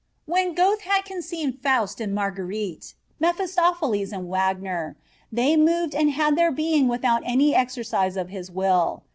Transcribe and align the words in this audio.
When 0.25 0.55
Goethe 0.55 0.81
had 0.81 1.05
conceived 1.05 1.61
Faust 1.61 2.01
and 2.01 2.11
Margarete, 2.11 2.95
Mephistopheles 3.19 4.11
and 4.11 4.27
Wagner, 4.29 4.95
they 5.31 5.55
moved 5.55 5.93
and 5.93 6.09
had 6.09 6.35
their 6.35 6.51
being 6.51 6.87
without 6.87 7.21
any 7.23 7.53
exercise 7.53 8.17
of 8.17 8.29
his 8.29 8.49
will. 8.49 9.03